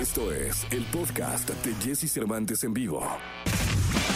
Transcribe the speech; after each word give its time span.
Esto 0.00 0.32
es 0.32 0.66
el 0.70 0.82
podcast 0.86 1.50
de 1.50 1.74
Jesse 1.74 2.10
Cervantes 2.10 2.64
en 2.64 2.72
vivo. 2.72 3.06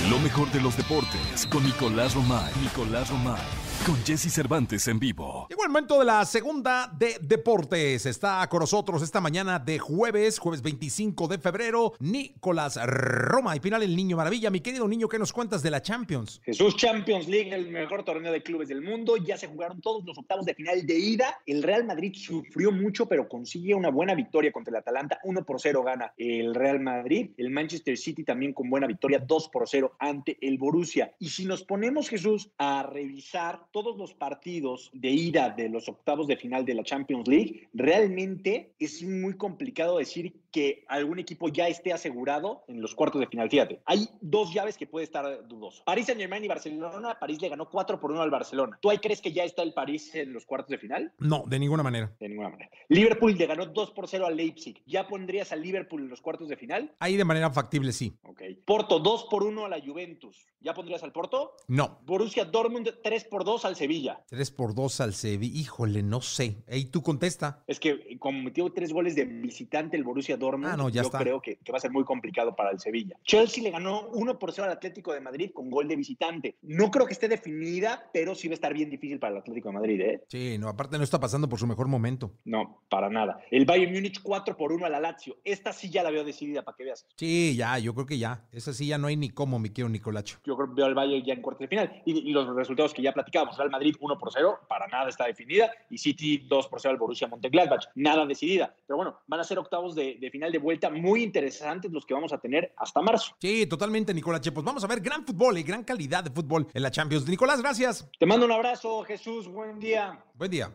Lo 0.09 0.19
mejor 0.21 0.51
de 0.51 0.59
los 0.63 0.75
deportes 0.79 1.47
con 1.51 1.63
Nicolás 1.63 2.15
Romay. 2.15 2.51
Nicolás 2.63 3.11
Romay. 3.11 3.74
Con 3.83 4.03
Jesse 4.03 4.33
Cervantes 4.33 4.89
en 4.89 4.99
vivo. 4.99 5.47
Llegó 5.51 5.65
el 5.65 5.69
momento 5.69 5.99
de 5.99 6.07
la 6.07 6.25
segunda 6.25 6.91
de 6.91 7.19
deportes. 7.21 8.07
Está 8.07 8.47
con 8.49 8.61
nosotros 8.61 9.03
esta 9.03 9.21
mañana 9.21 9.59
de 9.59 9.79
jueves, 9.79 10.39
jueves 10.39 10.63
25 10.63 11.29
de 11.29 11.37
febrero, 11.37 11.93
Nicolás 11.99 12.79
Roma 12.83 13.55
y 13.55 13.61
final 13.61 13.83
el 13.83 13.95
Niño 13.95 14.17
Maravilla. 14.17 14.49
Mi 14.49 14.61
querido 14.61 14.89
niño, 14.89 15.07
¿qué 15.07 15.19
nos 15.19 15.35
cuentas 15.35 15.63
de 15.63 15.71
la 15.71 15.83
Champions? 15.83 16.41
Jesús 16.45 16.77
Champions 16.77 17.29
League, 17.29 17.55
el 17.55 17.71
mejor 17.71 18.05
torneo 18.05 18.33
de 18.33 18.43
clubes 18.43 18.69
del 18.69 18.81
mundo. 18.81 19.19
Ya 19.19 19.37
se 19.37 19.49
jugaron 19.49 19.83
todos 19.83 20.03
los 20.07 20.17
octavos 20.17 20.47
de 20.47 20.55
final 20.55 20.87
de 20.87 20.99
ida. 20.99 21.43
El 21.45 21.63
Real 21.63 21.85
Madrid 21.85 22.15
sufrió 22.15 22.73
mucho, 22.73 23.07
pero 23.07 23.29
consigue 23.29 23.75
una 23.75 23.91
buena 23.91 24.15
victoria 24.15 24.51
contra 24.51 24.71
el 24.71 24.77
Atalanta. 24.77 25.19
1 25.25 25.45
por 25.45 25.61
0 25.61 25.83
gana 25.83 26.15
el 26.17 26.55
Real 26.55 26.81
Madrid. 26.81 27.33
El 27.37 27.51
Manchester 27.51 27.99
City 27.99 28.25
también 28.25 28.55
con 28.55 28.71
buena 28.71 28.87
victoria, 28.87 29.19
2 29.19 29.51
por 29.51 29.69
0 29.69 29.97
ante 29.99 30.39
el 30.41 30.57
Borussia. 30.57 31.15
Y 31.19 31.29
si 31.29 31.45
nos 31.45 31.65
ponemos, 31.65 32.09
Jesús, 32.09 32.51
a 32.57 32.83
revisar 32.83 33.67
todos 33.75 33.97
los 33.97 34.15
partidos 34.15 34.89
de 34.93 35.11
ida 35.11 35.51
de 35.51 35.69
los 35.69 35.89
octavos 35.89 36.29
de 36.29 36.37
final 36.37 36.65
de 36.65 36.75
la 36.75 36.85
Champions 36.85 37.27
League, 37.27 37.69
realmente 37.73 38.73
es 38.79 39.03
muy 39.03 39.37
complicado 39.37 39.99
decir 39.99 40.33
que 40.55 40.85
algún 40.87 41.19
equipo 41.19 41.49
ya 41.49 41.67
esté 41.67 41.93
asegurado 41.93 42.63
en 42.69 42.81
los 42.81 42.95
cuartos 42.95 43.21
de 43.21 43.27
final. 43.27 43.51
Fíjate, 43.51 43.83
hay 43.87 44.09
dos 44.21 44.55
llaves 44.55 44.79
que 44.79 44.87
puede 44.87 45.05
estar 45.05 45.49
dudoso. 45.49 45.83
París 45.85 46.07
Saint 46.07 46.21
Germain 46.21 46.45
y 46.45 46.47
Barcelona. 46.47 47.19
París 47.19 47.43
le 47.43 47.49
ganó 47.49 47.69
4 47.69 47.99
por 47.99 48.13
1 48.13 48.23
al 48.23 48.31
Barcelona. 48.31 48.79
¿Tú 48.81 48.89
ahí 48.89 48.99
crees 48.99 49.21
que 49.21 49.33
ya 49.33 49.43
está 49.43 49.65
el 49.65 49.75
París 49.75 50.15
en 50.15 50.33
los 50.33 50.47
cuartos 50.47 50.71
de 50.71 50.79
final? 50.79 51.13
No, 51.19 51.43
de 51.49 51.59
ninguna 51.59 51.83
manera. 51.83 52.15
De 52.21 52.29
ninguna 52.29 52.51
manera. 52.51 52.71
Liverpool 52.89 53.37
le 53.37 53.47
ganó 53.47 53.67
2 53.67 53.91
por 53.91 54.07
0 54.07 54.27
al 54.27 54.37
Leipzig. 54.37 54.81
¿Ya 54.87 55.09
pondrías 55.09 55.51
al 55.51 55.61
Liverpool 55.61 56.03
en 56.03 56.09
los 56.09 56.21
cuartos 56.21 56.49
de 56.49 56.57
final? 56.57 56.95
Ahí 57.01 57.17
de 57.17 57.25
manera 57.25 57.51
factible, 57.51 57.91
sí. 57.91 58.17
Ok. 58.23 58.43
Porto 58.65 59.01
2 59.01 59.27
por 59.29 59.43
1 59.43 59.65
a 59.65 59.69
la 59.69 59.81
Juventus. 59.85 60.47
¿Ya 60.61 60.73
pondrías 60.73 61.03
al 61.03 61.11
Porto? 61.11 61.57
No. 61.67 61.99
Borussia 62.07 62.45
Dortmund 62.45 62.89
3 63.03 63.25
por 63.25 63.45
2 63.45 63.65
al 63.65 63.75
Sevilla. 63.75 64.23
3 64.29 64.51
por 64.53 64.77
2 64.77 65.01
al 65.01 65.15
Sevilla. 65.15 65.59
Híjole, 65.59 66.05
no 66.05 66.21
sé. 66.21 66.63
Ahí 66.69 66.85
tú 66.85 67.03
contesta. 67.03 67.65
Es 67.67 67.81
que 67.81 68.17
como 68.21 68.41
metió 68.41 68.71
tres 68.73 68.93
goles 68.93 69.17
de 69.17 69.25
visitante 69.25 69.97
el 69.97 70.05
Borussia 70.05 70.37
Dortmund, 70.37 70.44
Ah, 70.65 70.77
no, 70.77 70.89
ya 70.89 71.03
yo 71.03 71.07
está. 71.09 71.19
creo 71.19 71.41
que, 71.41 71.57
que 71.57 71.73
va 71.73 71.79
a 71.79 71.81
ser 71.81 71.91
muy 71.91 72.05
complicado 72.05 72.55
para 72.55 72.71
el 72.71 72.79
Sevilla. 72.81 73.17
Chelsea 73.25 73.63
le 73.63 73.71
ganó 73.71 74.09
1 74.13 74.39
por 74.39 74.53
0 74.53 74.67
al 74.67 74.73
Atlético 74.73 75.13
de 75.13 75.21
Madrid 75.21 75.51
con 75.53 75.71
gol 75.71 75.89
de 75.89 75.97
visitante. 75.97 76.57
No 76.63 76.91
creo 76.91 77.07
que 77.07 77.13
esté 77.13 77.29
definida, 77.29 78.11
pero 78.13 78.35
sí 78.35 78.49
va 78.49 78.53
a 78.53 78.55
estar 78.55 78.73
bien 78.75 78.91
difícil 78.91 79.19
para 79.19 79.33
el 79.33 79.39
Atlético 79.39 79.69
de 79.69 79.75
Madrid, 79.75 80.01
¿eh? 80.01 80.25
Sí, 80.29 80.57
no, 80.59 80.69
aparte 80.69 80.99
no 80.99 81.05
está 81.05 81.19
pasando 81.21 81.49
por 81.49 81.59
su 81.59 81.67
mejor 81.67 81.89
momento. 81.89 82.33
No, 82.45 82.83
para 82.89 83.09
nada. 83.09 83.41
El 83.51 83.65
Bayern 83.65 83.93
Múnich 83.93 84.21
4 84.23 84.57
por 84.57 84.73
1 84.73 84.87
a 84.87 84.89
la 84.91 85.01
Lazio. 85.01 85.37
Esta 85.45 85.73
sí 85.73 85.91
ya 85.91 86.03
la 86.03 86.11
veo 86.11 86.25
decidida 86.25 86.63
para 86.63 86.77
que 86.77 86.85
veas. 86.85 87.07
Sí, 87.17 87.55
ya, 87.57 87.79
yo 87.79 87.95
creo 87.95 88.07
que 88.07 88.19
ya. 88.19 88.45
Esa 88.53 88.73
sí 88.73 88.87
ya 88.87 88.99
no 88.99 89.07
hay 89.09 89.17
ni 89.17 89.31
cómo, 89.31 89.59
mi 89.59 89.71
querido 89.71 89.89
Nicolacho. 89.89 90.39
Yo 90.45 90.57
creo 90.57 90.69
que 90.69 90.75
veo 90.75 90.87
al 90.87 90.95
Bayern 90.95 91.25
ya 91.25 91.35
en 91.35 91.43
cuartos 91.43 91.61
de 91.61 91.69
final. 91.69 92.03
Y, 92.05 92.31
y 92.31 92.33
los 92.33 92.55
resultados 92.55 92.93
que 92.95 93.03
ya 93.03 93.13
platicábamos, 93.13 93.57
Real 93.57 93.71
Madrid 93.71 93.95
1 94.01 94.19
por 94.19 94.33
0, 94.33 94.61
para 94.69 94.87
nada 94.89 95.09
está 95.09 95.27
definida. 95.27 95.71
Y 95.91 95.99
City 95.99 96.39
2 96.49 96.69
por 96.69 96.81
0 96.81 96.93
al 96.93 96.99
Borussia 96.99 97.29
Mönchengladbach, 97.29 97.87
nada 97.95 98.27
decidida. 98.27 98.75
Pero 98.87 98.97
bueno, 98.97 99.19
van 99.27 99.41
a 99.41 99.45
ser 99.45 99.59
octavos 99.59 99.95
de, 99.95 100.17
de 100.21 100.31
final 100.35 100.51
de 100.51 100.59
vuelta 100.59 100.91
muy 100.91 101.23
interesantes 101.23 101.93
los 101.93 102.05
que 102.05 102.13
vamos 102.13 102.33
a 102.33 102.39
tener 102.39 102.75
hasta 102.77 103.01
marzo. 103.01 103.37
Sí, 103.41 103.67
totalmente, 103.67 104.13
Nicolache. 104.13 104.51
Pues 104.51 104.67
vamos 104.67 104.83
a 104.83 104.89
ver 104.89 105.01
gran 105.01 105.25
fútbol 105.25 105.57
y 105.59 105.63
gran 105.63 105.85
calidad 105.85 106.25
de 106.25 106.31
fútbol 106.31 106.67
en 106.75 106.83
la 106.83 106.91
Champions. 106.91 107.29
Nicolás, 107.29 107.63
gracias. 107.63 108.11
Te 108.19 108.27
mando 108.27 108.45
un 108.45 108.51
abrazo, 108.51 109.05
Jesús. 109.05 109.47
Buen 109.47 109.79
día. 109.79 110.19
Buen 110.35 110.51
día. 110.51 110.73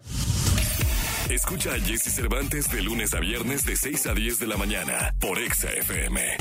Escucha 1.29 1.73
a 1.73 1.79
Jesse 1.79 2.15
Cervantes 2.15 2.71
de 2.71 2.81
lunes 2.81 3.13
a 3.13 3.19
viernes 3.19 3.65
de 3.65 3.75
6 3.75 4.07
a 4.07 4.13
10 4.13 4.39
de 4.39 4.47
la 4.47 4.55
mañana 4.55 5.13
por 5.19 5.37
Exa 5.37 5.69
FM. 5.73 6.37